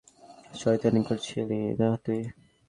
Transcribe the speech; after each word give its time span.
শয়তানি 0.53 1.01
করছিলি 1.07 1.59
না 1.79 1.89
তুই? 2.03 2.21